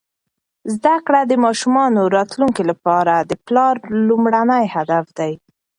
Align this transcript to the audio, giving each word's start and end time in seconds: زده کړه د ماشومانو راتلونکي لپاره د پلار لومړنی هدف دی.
زده 0.73 0.95
کړه 1.05 1.21
د 1.23 1.33
ماشومانو 1.45 2.01
راتلونکي 2.17 2.63
لپاره 2.71 3.13
د 3.19 3.31
پلار 3.45 3.75
لومړنی 4.07 4.65
هدف 4.75 5.05
دی. 5.19 5.33